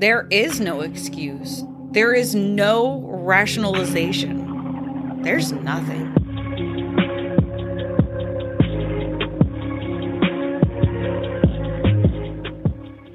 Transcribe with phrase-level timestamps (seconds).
[0.00, 1.64] There is no excuse.
[1.90, 5.22] There is no rationalization.
[5.22, 6.14] There's nothing.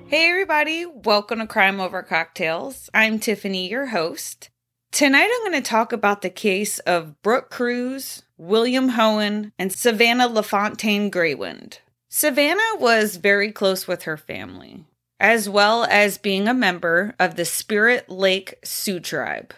[0.07, 2.89] Hey, everybody, welcome to Crime Over Cocktails.
[2.93, 4.49] I'm Tiffany, your host.
[4.91, 10.27] Tonight, I'm going to talk about the case of Brooke Crews, William Hoehn, and Savanna
[10.27, 11.77] LaFontaine Greywind.
[12.09, 14.83] Savanna was very close with her family,
[15.19, 19.53] as well as being a member of the Spirit Lake Sioux tribe.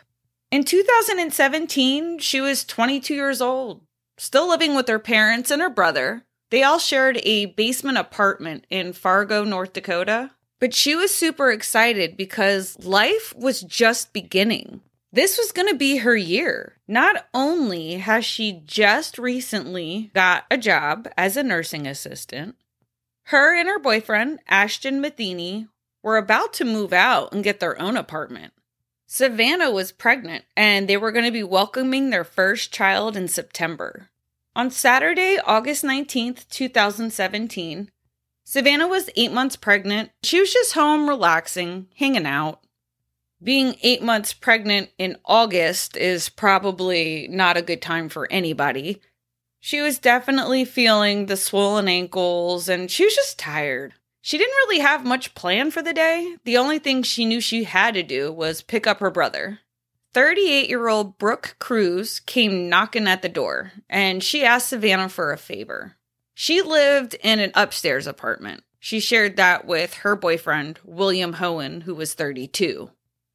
[0.52, 3.82] In 2017, she was 22 years old,
[4.18, 6.24] still living with her parents and her brother.
[6.52, 10.32] They all shared a basement apartment in Fargo, North Dakota.
[10.60, 14.82] But she was super excited because life was just beginning.
[15.12, 16.74] This was going to be her year.
[16.88, 22.56] Not only has she just recently got a job as a nursing assistant,
[23.26, 25.68] her and her boyfriend, Ashton Matheny,
[26.04, 28.54] were about to move out and get their own apartment.
[29.08, 34.10] Savanna was pregnant and they were going to be welcoming their first child in September.
[34.56, 37.92] On Saturday, August 19th, 2017,
[38.44, 40.12] Savanna was eight months pregnant.
[40.24, 42.62] She was just home relaxing, hanging out
[43.46, 49.02] being eight months pregnant in August is probably not a good time for anybody.
[49.66, 53.96] She was definitely feeling the swollen ankles and she was just tired.
[54.22, 56.36] She didn't really have much plan for the day.
[56.44, 59.62] The only thing she knew she had to do was pick up her brother.
[60.14, 65.34] 38 year old Brooke Crews came knocking at the door and she asked Savanna for
[65.34, 65.96] a favor.
[66.36, 68.64] She lived in an upstairs apartment.
[68.78, 72.92] She shared that with her boyfriend, William Hoehn, who was 32.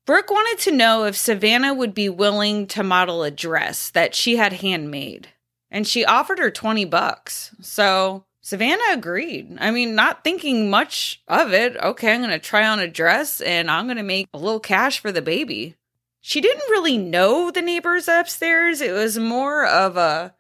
[0.07, 4.37] Brooke wanted to know if Savanna would be willing to model a dress that she
[4.37, 5.31] had handmade,
[5.71, 7.55] and she offered her 20 bucks.
[7.61, 9.57] So Savanna agreed.
[9.61, 11.77] I mean, not thinking much of it.
[11.77, 14.61] Okay, I'm going to try on a dress and I'm going to make a little
[14.61, 15.77] cash for the baby.
[16.21, 18.81] She didn't really know the neighbors upstairs.
[18.81, 20.35] It was more of a,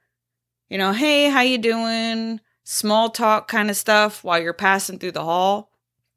[0.69, 2.40] you know, hey, how you doing?
[2.64, 5.70] Small talk kind of stuff while you're passing through the hall.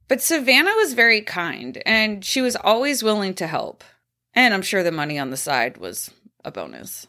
[0.07, 3.84] But Savanna was very kind and she was always willing to help.
[4.34, 6.12] And I'm sure the money on the side was
[6.44, 7.07] a bonus.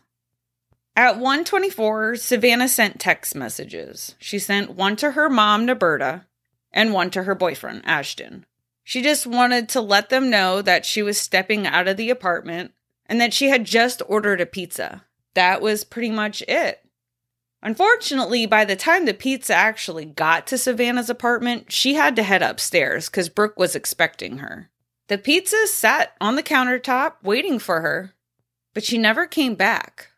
[0.96, 4.14] At 124, Savanna sent text messages.
[4.18, 6.24] She sent one to her mom, Naberta,
[6.72, 8.46] and one to her boyfriend, Ashton.
[8.84, 12.72] She just wanted to let them know that she was stepping out of the apartment
[13.06, 15.04] and that she had just ordered a pizza.
[15.34, 16.80] That was pretty much it.
[17.60, 22.42] Unfortunately, by the time the pizza actually got to Savanna's apartment, she had to head
[22.42, 24.70] upstairs because Brooke was expecting her.
[25.08, 28.12] The pizza sat on the countertop waiting for her,
[28.74, 30.10] but she never came back.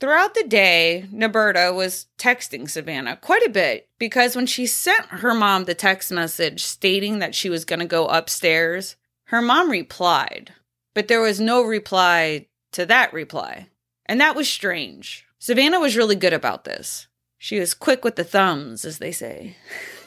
[0.00, 5.34] Throughout the day, Naberta was texting Savanna quite a bit because when she sent her
[5.34, 10.54] mom the text message stating that she was going to go upstairs, her mom replied,
[10.94, 13.68] but there was no reply to that reply.
[14.06, 17.06] And that was strange Savanna was really good about this.
[17.38, 19.56] She was quick with the thumbs, as they say.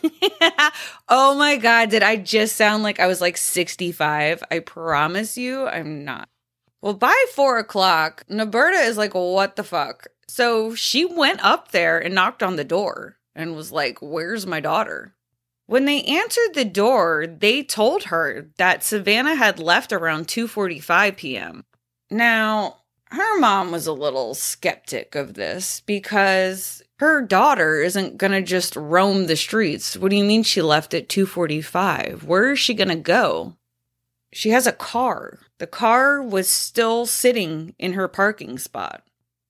[1.10, 4.44] oh my God, did I just sound like I was like 65?
[4.52, 6.30] I promise you, I'm not.
[6.83, 10.07] Well, by four o'clock, Naberta is like, what the fuck?
[10.27, 14.59] So she went up there and knocked on the door and was like, where's my
[14.59, 15.16] daughter?
[15.66, 21.63] When they answered the door, they told her that Savanna had left around 2:45 p.m.
[22.11, 28.41] Now, her mom was a little skeptic of this because her daughter isn't going to
[28.41, 29.95] just roam the streets.
[29.95, 32.23] What do you mean she left at 2:45?
[32.23, 33.55] Where is she going to go?
[34.33, 35.39] She has a car.
[35.59, 39.03] The car was still sitting in her parking spot.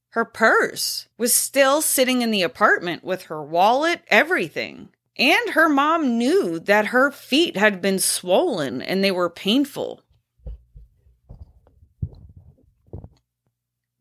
[0.10, 4.90] Her purse was still sitting in the apartment with her wallet, everything.
[5.18, 10.02] And her mom knew that her feet had been swollen and they were painful.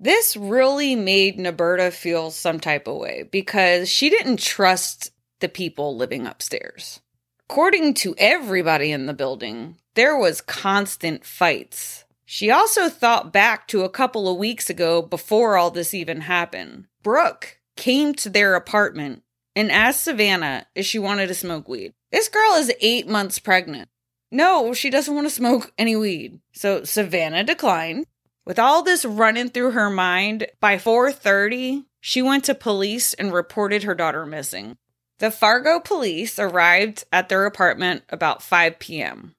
[0.01, 5.97] This really made Naberta feel some type of way because she didn't trust the people
[5.97, 7.01] living upstairs.
[7.49, 12.05] According to everybody in the building, there was constant fights.
[12.25, 16.87] She also thought back to a couple of weeks ago before all this even happened.
[17.03, 19.23] Brooke came to their apartment
[19.55, 21.93] and asked Savanna if she wanted to smoke weed.
[22.11, 23.91] This girl is eight months pregnant.
[24.31, 26.41] No, she doesn't want to smoke any weed.
[26.53, 28.07] So Savanna declined.
[28.47, 33.85] With all this running through her mind, by 4:30, she went to police and reported
[33.85, 34.79] her daughter missing.
[35.23, 39.37] The Fargo police arrived at their apartment about 5 p.m.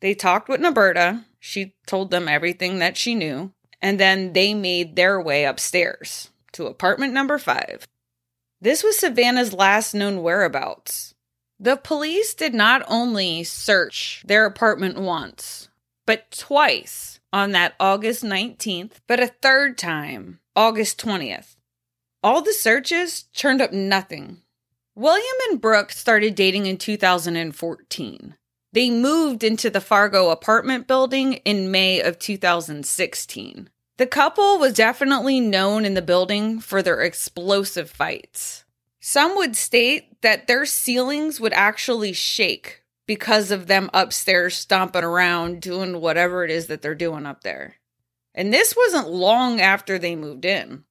[0.00, 1.26] They talked with Naberta.
[1.38, 3.52] She told them everything that she knew,
[3.82, 7.86] and then they made their way upstairs to apartment number 5.
[8.62, 11.12] This was Savanna's last known whereabouts.
[11.60, 15.68] The police did not only search their apartment once,
[16.06, 21.56] but twice on that August 19th, but a third time August 20th.
[22.22, 24.40] All the searches turned up nothing.
[24.98, 28.34] William and Brooke started dating in 2014.
[28.72, 33.68] They moved into the Fargo apartment building in May of 2016.
[33.98, 38.64] The couple was definitely known in the building for their explosive fights.
[38.98, 45.60] Some would state that their ceilings would actually shake because of them upstairs stomping around
[45.60, 47.74] doing whatever it is that they're doing up there.
[48.34, 50.84] And this wasn't long after they moved in.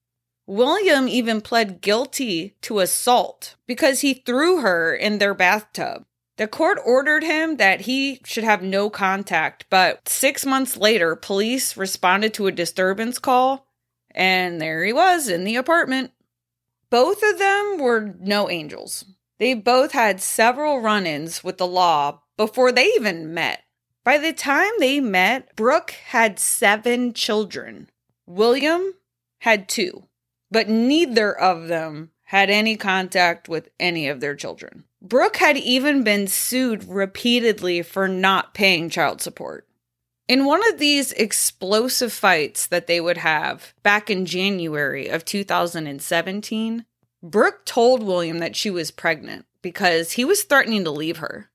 [0.48, 6.06] William even pled guilty to assault because he threw her in their bathtub.
[6.38, 11.78] The court ordered him that he should have no contact, but six months later, police
[11.78, 13.68] responded to a disturbance call,
[14.12, 16.12] and there he was in the apartment.
[16.90, 19.06] Both of them were no angels.
[19.40, 23.64] They both had several run ins with the law before they even met.
[24.04, 27.90] By the time they met, Brooke had seven children.
[28.28, 28.94] William
[29.40, 30.04] had two
[30.52, 34.84] but neither of them had any contact with any of their children.
[35.02, 39.68] Brooke had even been sued repeatedly for not paying child support.
[40.28, 46.86] In one of these explosive fights that they would have back in January of 2017,
[47.22, 51.52] Brooke told William that she was pregnant because he was threatening to leave her.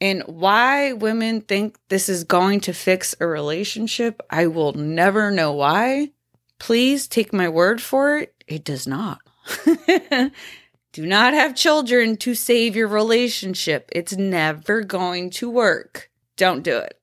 [0.00, 5.52] And why women think this is going to fix a relationship, I will never know
[5.52, 6.12] why.
[6.60, 9.20] Please take my word for it, it does not.
[10.92, 13.88] Do not have children to save your relationship.
[13.92, 16.10] It's never going to work.
[16.36, 17.00] Don't do it.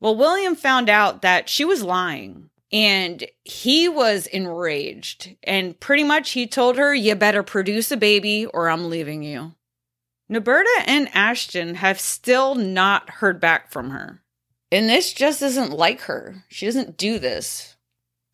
[0.00, 5.36] Well, William found out that she was lying and he was enraged.
[5.42, 9.54] And pretty much he told her, You better produce a baby or I'm leaving you.
[10.30, 14.22] Noberta and Ashton have still not heard back from her.
[14.70, 16.44] And this just isn't like her.
[16.48, 17.73] She doesn't do this.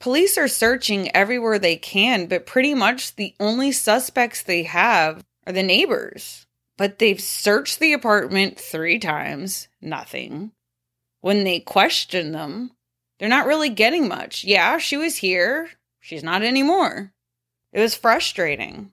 [0.00, 5.52] Police are searching everywhere they can, but pretty much the only suspects they have are
[5.52, 6.46] the neighbors.
[6.78, 10.52] But they've searched the apartment three times, nothing.
[11.20, 12.70] When they question them,
[13.18, 14.42] they're not really getting much.
[14.42, 15.68] Yeah, she was here,
[16.00, 17.12] she's not anymore.
[17.70, 18.92] It was frustrating.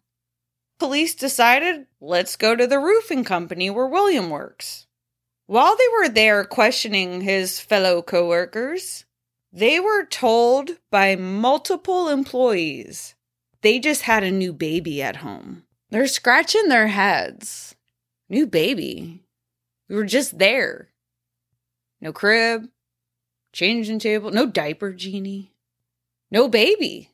[0.77, 4.86] Police decided, let's go to the roofing company where William works.
[5.45, 9.06] While they were there questioning his fellow coworkers,
[9.52, 13.16] they were told by multiple employees
[13.62, 15.64] they just had a new baby at home.
[15.90, 17.76] They're scratching their heads.
[18.30, 19.24] New baby.
[19.90, 20.90] We were just there.
[22.02, 22.70] No crib,
[23.54, 25.54] changing table, no diaper genie,
[26.30, 27.10] no baby.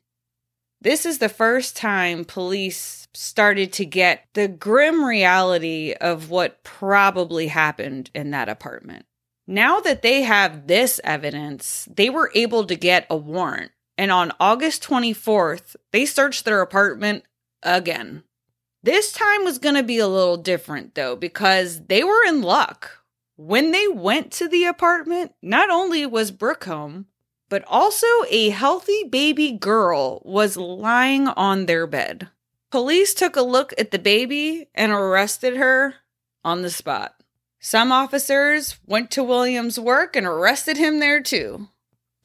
[0.82, 7.48] This is the first time police started to get the grim reality of what probably
[7.48, 9.06] happened in that apartment.
[9.46, 13.72] Now that they have this evidence, they were able to get a warrant.
[13.98, 17.24] And on August 24th, they searched their apartment
[17.62, 18.24] again.
[18.82, 23.04] This time was going to be a little different though, because they were in luck.
[23.36, 27.08] When they went to the apartment, not only was Brooke home,
[27.50, 32.30] but also a healthy baby girl was lying on their bed.
[32.72, 35.96] Police took a look at the baby and arrested her
[36.44, 37.16] on the spot.
[37.66, 41.70] Some officers went to Williams' work and arrested him there too.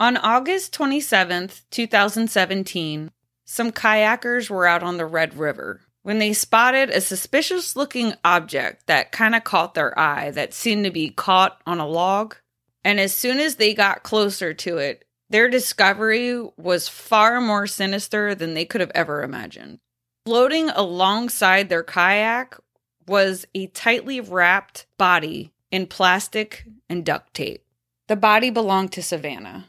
[0.00, 3.12] On August 27, 2017,
[3.44, 8.88] some kayakers were out on the Red River when they spotted a suspicious looking object
[8.88, 12.34] that kind of caught their eye that seemed to be caught on a log.
[12.82, 18.34] And as soon as they got closer to it, their discovery was far more sinister
[18.34, 19.78] than they could have ever imagined.
[20.26, 22.58] Floating alongside their kayak
[23.08, 27.64] was a tightly wrapped body in plastic and duct tape.
[28.06, 29.66] The body belonged to Savanna.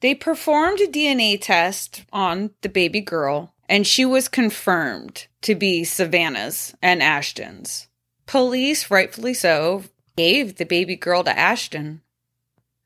[0.00, 5.84] They performed a DNA test on the baby girl, and she was confirmed to be
[5.84, 7.88] Savanna's and Ashton's.
[8.26, 9.84] Police, rightfully so,
[10.16, 12.02] gave the baby girl to Ashton.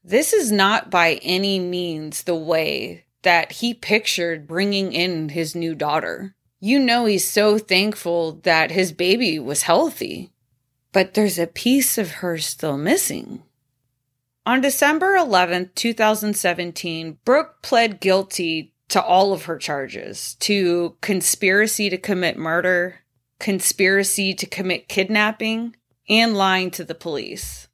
[0.05, 5.75] This is not by any means the way that he pictured bringing in his new
[5.75, 6.35] daughter
[6.65, 10.31] you know he's so thankful that his baby was healthy.
[10.93, 13.43] But there's a piece of her still missing.
[14.47, 21.99] On December 11th, 2017, Brooke pled guilty to all of her charges to conspiracy to
[21.99, 23.01] commit murder,
[23.41, 25.75] conspiracy to commit kidnapping,
[26.09, 27.67] and lying to the police.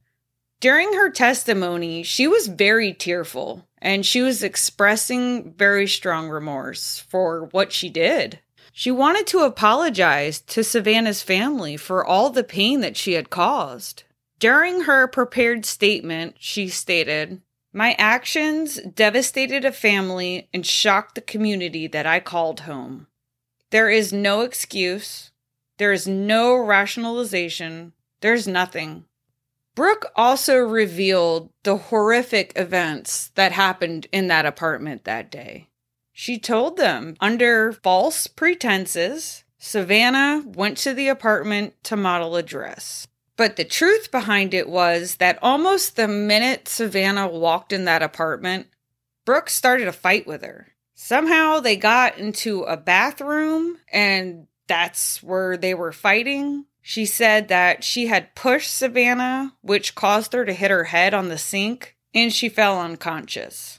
[0.61, 7.49] During her testimony, she was very tearful and she was expressing very strong remorse for
[7.53, 8.41] what she did.
[8.79, 14.05] She wanted to apologize to Savanna's family for all the pain that she had caused.
[14.39, 17.43] During her prepared statement, she stated,
[17.73, 23.09] My actions devastated a family and shocked the community that I called home.
[23.71, 25.33] There is no excuse.
[25.79, 27.95] There is no rationalization.
[28.21, 29.07] There's nothing.
[29.75, 35.68] Brooke also revealed the horrific events that happened in that apartment that day.
[36.21, 43.07] She told them under false pretenses, Savanna went to the apartment to model a dress.
[43.37, 48.67] But the truth behind it was that almost the minute Savanna walked in that apartment,
[49.25, 50.73] Brooke started a fight with her.
[50.97, 56.65] Somehow they got into a bathroom and that's where they were fighting.
[56.83, 61.29] She said that she had pushed Savanna, which caused her to hit her head on
[61.29, 63.78] the sink, and she fell unconscious.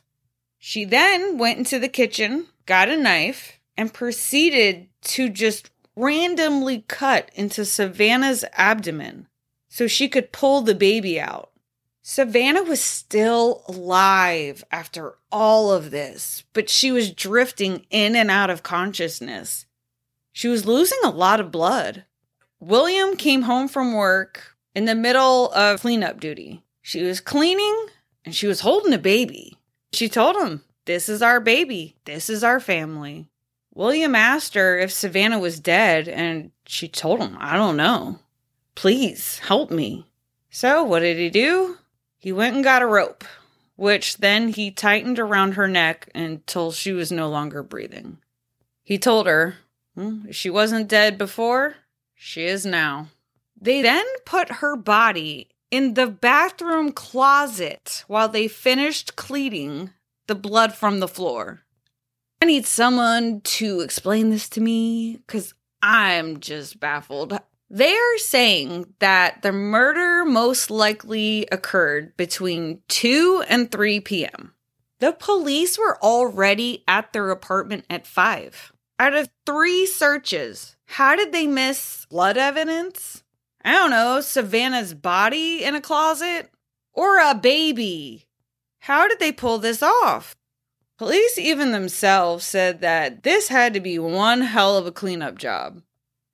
[0.59, 7.31] She then went into the kitchen, got a knife, and proceeded to just randomly cut
[7.33, 9.27] into Savanna's abdomen
[9.69, 11.51] so she could pull the baby out.
[12.01, 18.49] Savanna was still alive after all of this, but she was drifting in and out
[18.49, 19.65] of consciousness.
[20.31, 22.05] She was losing a lot of blood.
[22.59, 26.63] William came home from work in the middle of cleanup duty.
[26.81, 27.87] She was cleaning
[28.25, 29.58] and she was holding a baby.
[29.91, 31.95] She told him, This is our baby.
[32.05, 33.27] This is our family.
[33.73, 38.19] William asked her if Savanna was dead, and she told him, I don't know.
[38.75, 40.05] Please help me.
[40.49, 41.77] So, what did he do?
[42.17, 43.23] He went and got a rope,
[43.75, 48.17] which then he tightened around her neck until she was no longer breathing.
[48.83, 49.55] He told her,
[49.95, 51.75] hmm, well, she wasn't dead before,
[52.15, 53.07] she is now.
[53.59, 59.91] They then put her body in the bathroom closet while they finished cleaning
[60.27, 61.61] the blood from the floor.
[62.41, 67.37] I need someone to explain this to me because I'm just baffled.
[67.69, 74.53] They are saying that the murder most likely occurred between 2 and 3 p.m.
[74.99, 78.73] The police were already at their apartment at 5.
[78.97, 83.23] Out of three searches, how did they miss blood evidence?
[83.63, 86.49] I don't know, Savanna's body in a closet?
[86.93, 88.27] Or a baby?
[88.79, 90.35] How did they pull this off?
[90.97, 95.81] Police, even themselves, said that this had to be one hell of a cleanup job.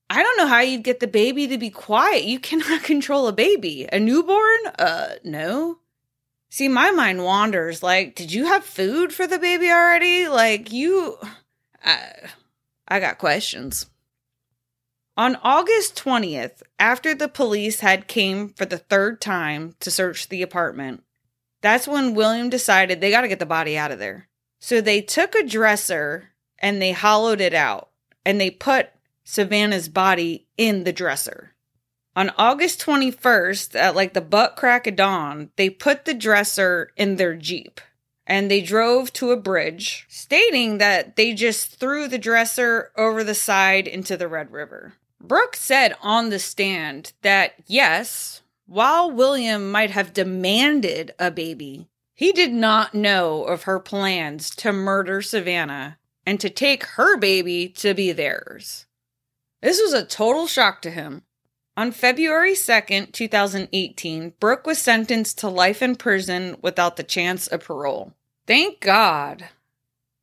[0.10, 2.24] I don't know how you'd get the baby to be quiet.
[2.24, 3.88] You cannot control a baby.
[3.92, 4.60] A newborn?
[4.78, 5.80] Uh, no.
[6.50, 7.84] See, my mind wanders.
[7.84, 10.28] Like, did you have food for the baby already?
[10.28, 11.18] Like, you.
[11.84, 12.12] I,
[12.88, 13.88] I got questions.
[15.18, 20.42] On August 20th, after the police had came for the third time to search the
[20.42, 21.04] apartment,
[21.62, 24.28] that's when William decided they got to get the body out of there.
[24.60, 27.92] So they took a dresser and they hollowed it out
[28.26, 28.90] and they put
[29.24, 31.56] Savanna's body in the dresser.
[32.18, 37.16] On August 21st, at like the butt crack of dawn, they put the dresser in
[37.16, 37.80] their Jeep
[38.28, 43.36] and they drove to a bridge, stating that they just threw the dresser over the
[43.36, 44.96] side into the Red River.
[45.22, 52.32] Brooke said on the stand that yes, while William might have demanded a baby, he
[52.32, 57.94] did not know of her plans to murder Savanna and to take her baby to
[57.94, 58.86] be theirs.
[59.62, 61.24] This was a total shock to him.
[61.78, 67.66] On February 2nd, 2018, Brooke was sentenced to life in prison without the chance of
[67.66, 68.14] parole.
[68.48, 69.50] Thank God.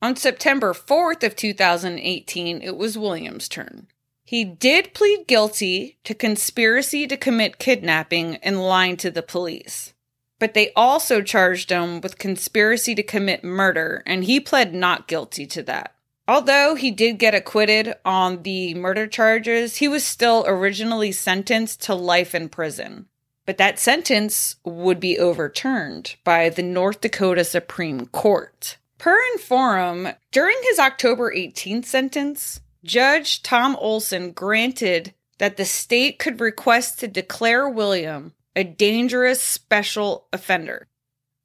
[0.01, 3.89] On September 4th of 2018, it was William's turn.
[4.33, 9.93] He did plead guilty to conspiracy to commit kidnapping and lying to the police.
[10.39, 15.45] But they also charged him with conspiracy to commit murder, and he pled not guilty
[15.49, 15.95] to that.
[16.27, 21.95] Although he did get acquitted on the murder charges, he was still originally sentenced to
[21.95, 23.09] life in prison.
[23.45, 28.79] But that sentence would be overturned by the North Dakota Supreme Court.
[28.97, 36.41] Per inforum, during his October 18th sentence, Judge Tom Olson granted that the state could
[36.41, 40.89] request to declare William a dangerous special offender.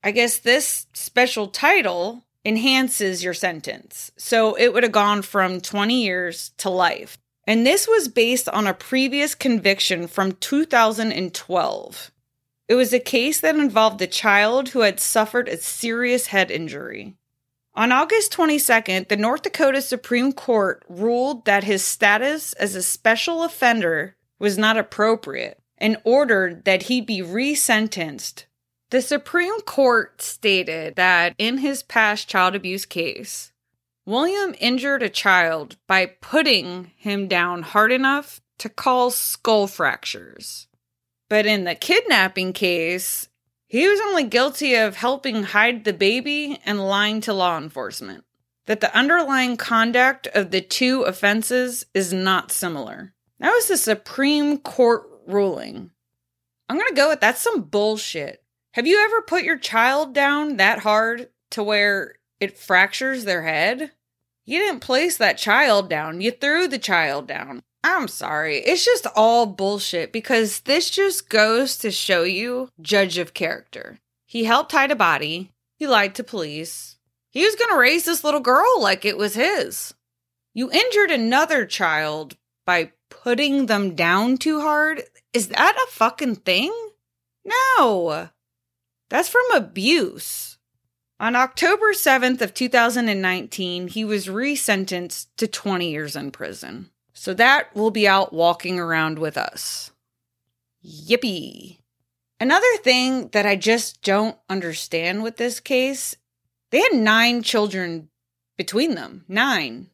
[0.04, 4.12] I guess this special title enhances your sentence.
[4.18, 7.18] So it would have gone from 20 years to life.
[7.46, 12.12] And this was based on a previous conviction from 2012.
[12.68, 17.17] It was a case that involved a child who had suffered a serious head injury.
[17.78, 23.44] On August 22nd, the North Dakota Supreme Court ruled that his status as a special
[23.44, 28.44] offender was not appropriate and ordered that he be resentenced
[28.90, 33.52] the Supreme Court stated that in his past child abuse case,
[34.06, 40.68] William injured a child by putting him down hard enough to cause skull fractures.
[41.30, 43.28] But in the kidnapping case,
[43.68, 48.24] He was only guilty of helping hide the baby and lying to law enforcement.
[48.66, 53.14] That the underlying conduct of the two offenses is not similar.
[53.40, 55.92] That was the Supreme Court ruling.
[56.70, 58.44] I'm gonna go with that's some bullshit.
[58.74, 63.92] Have you ever put your child down that hard to where it fractures their head?
[64.46, 67.64] You didn't place that child down, you threw the child down.
[67.84, 68.58] I'm sorry.
[68.58, 74.00] It's just all bullshit because this just goes to show you judge of character.
[74.26, 75.52] He helped hide a body.
[75.76, 76.98] He lied to police.
[77.30, 79.94] He was going to raise this little girl like it was his.
[80.54, 85.04] You injured another child by putting them down too hard.
[85.34, 86.74] Is that a fucking thing?
[87.46, 88.30] No.
[89.10, 90.58] That's from abuse.
[91.20, 96.92] On October 7th of 2019, he was resentenced to 20 years in prison.
[97.20, 99.90] So that will be out walking around with us.
[100.86, 101.80] Yippee.
[102.40, 106.16] Another thing that I just don't understand with this case,
[106.70, 108.10] they had nine children
[108.56, 109.26] between them.
[109.28, 109.90] Nine.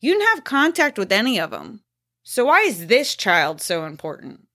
[0.00, 1.82] You didn't have contact with any of them.
[2.22, 4.48] So why is this child so important?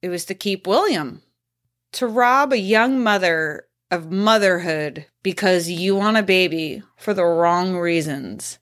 [0.00, 1.22] It was to keep William.
[1.94, 7.76] To rob a young mother of motherhood because you want a baby for the wrong
[7.76, 8.60] reasons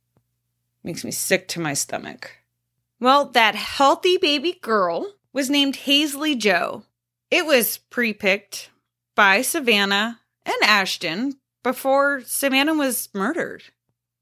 [0.83, 2.40] makes me sick to my stomach.
[3.00, 6.85] Well, that healthy baby girl was named Halsey Joe.
[7.30, 8.71] It was pre picked
[9.16, 13.64] by Savanna and Ashton before Savanna was murdered.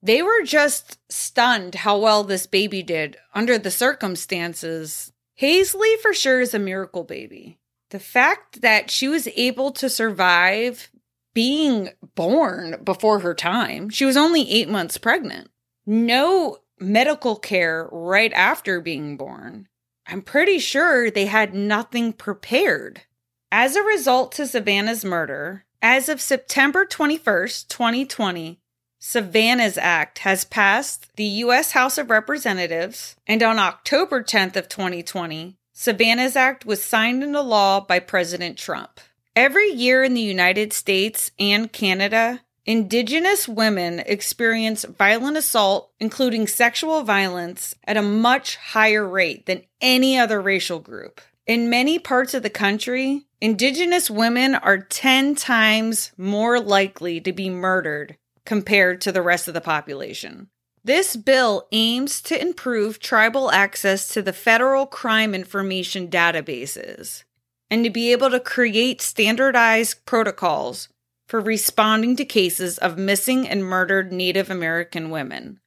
[0.00, 5.12] They were just stunned how well this baby did under the circumstances.
[5.37, 7.58] Halsey for sure is a miracle baby.
[7.90, 10.90] The fact that she was able to survive
[11.35, 15.50] being born before her time, she was only eight months pregnant.
[15.87, 19.68] No medical care right after being born.
[20.06, 23.02] I'm pretty sure they had nothing prepared.
[23.50, 28.61] As a result to Savanna's murder, as of September 21st, 2020,
[28.99, 35.56] Savanna's Act has passed the US House of Representatives, and on October 10th of 2020,
[35.73, 39.00] Savanna's Act was signed into law by President Trump.
[39.36, 47.02] Every year in the United States and Canada, Indigenous women experience violent assault, including sexual
[47.02, 51.23] violence, at a much higher rate than any other racial group.
[51.47, 57.49] In many parts of the country, Indigenous women are 10 times more likely to be
[57.49, 60.50] murdered compared to the rest of the population.
[60.85, 67.25] This bill aims to improve tribal access to the federal crime information databases
[67.71, 70.91] and to be able to create standardized protocols
[71.28, 75.60] for responding to cases of missing and murdered Native American women.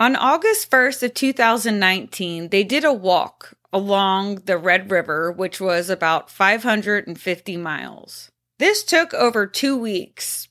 [0.00, 5.88] On August 1st of 2019, they did a walk along the Red River, which was
[5.88, 8.32] about 550 miles.
[8.58, 10.48] This took over 2 weeks,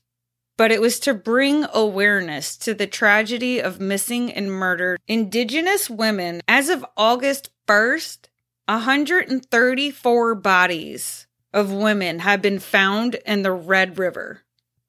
[0.56, 6.40] but it was to bring awareness to the tragedy of missing and murdered indigenous women.
[6.46, 8.28] As of August 1st,
[8.66, 14.42] 134 bodies of women have been found in the Red River.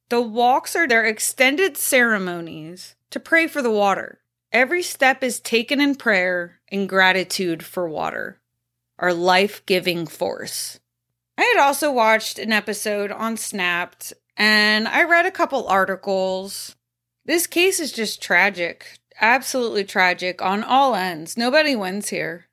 [0.09, 4.19] The walks are their extended ceremonies to pray for the water.
[4.51, 8.39] Every step is taken in prayer and gratitude for water,
[8.99, 10.79] our life giving force.
[11.37, 16.75] I had also watched an episode on Snapped and I read a couple articles.
[17.25, 21.35] This case is just tragic, absolutely tragic on all ends.
[21.35, 22.45] Nobody wins here.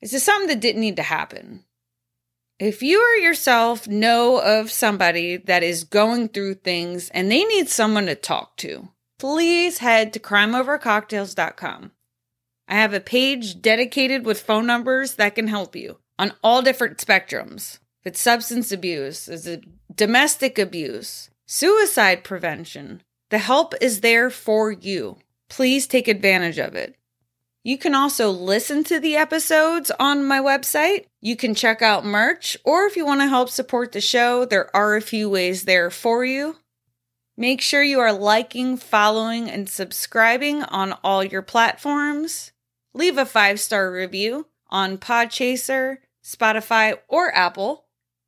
[0.00, 1.64] This is something that didn't need to happen.
[2.60, 7.68] If you or yourself know of somebody that is going through things and they need
[7.68, 11.90] someone to talk to, please head to crimeovercocktails.com.
[12.68, 16.98] I have a page dedicated with phone numbers that can help you on all different
[16.98, 17.80] spectrums.
[18.00, 19.64] If it's substance abuse, is it
[19.94, 25.18] domestic abuse, suicide prevention, the help is there for you.
[25.48, 26.94] Please take advantage of it.
[27.64, 31.06] You can also listen to the episodes on my website.
[31.22, 34.74] You can check out merch, or if you want to help support the show, there
[34.76, 36.56] are a few ways there for you.
[37.38, 42.52] Make sure you are liking, following, and subscribing on all your platforms.
[42.92, 47.86] Leave a five star review on Podchaser, Spotify, or Apple.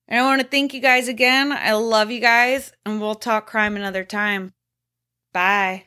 [0.08, 1.52] And I want to thank you guys again.
[1.52, 4.54] I love you guys, and we'll talk crime another time.
[5.34, 5.85] Bye.